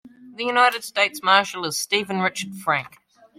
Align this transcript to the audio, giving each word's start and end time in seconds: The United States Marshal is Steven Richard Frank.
The 0.33 0.43
United 0.43 0.83
States 0.83 1.21
Marshal 1.21 1.63
is 1.65 1.77
Steven 1.77 2.21
Richard 2.21 2.55
Frank. 2.55 2.97